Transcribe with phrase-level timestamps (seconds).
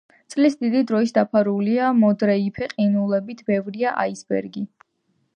[0.33, 4.65] წლის დიდ დროს დაფარულია მოდრეიფე ყინულებით, ბევრია აისბერგი.